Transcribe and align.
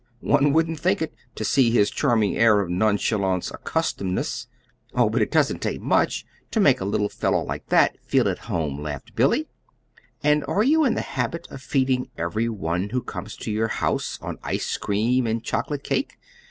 "Humph! 0.19 0.31
One 0.41 0.53
wouldn't 0.53 0.79
think 0.79 0.99
it, 1.03 1.13
to 1.35 1.43
see 1.45 1.69
his 1.69 1.91
charming 1.91 2.35
air 2.35 2.59
of 2.59 2.71
nonchalant 2.71 3.51
accustomedness." 3.53 4.47
"Oh, 4.95 5.11
but 5.11 5.21
it 5.21 5.29
doesn't 5.29 5.61
take 5.61 5.79
much 5.79 6.25
to 6.49 6.59
make 6.59 6.81
a 6.81 6.85
little 6.85 7.07
fellow 7.07 7.43
like 7.43 7.67
that 7.67 7.99
feel 8.03 8.27
at 8.27 8.39
home," 8.49 8.81
laughed 8.81 9.15
Billy. 9.15 9.47
"And 10.23 10.43
are 10.47 10.63
you 10.63 10.83
in 10.85 10.95
the 10.95 11.01
habit 11.01 11.45
of 11.51 11.61
feeding 11.61 12.09
every 12.17 12.49
one 12.49 12.89
who 12.89 13.03
comes 13.03 13.35
to 13.35 13.51
your 13.51 13.67
house, 13.67 14.17
on 14.23 14.39
ice 14.41 14.75
cream 14.75 15.27
and 15.27 15.43
chocolate 15.43 15.83
cake? 15.83 16.17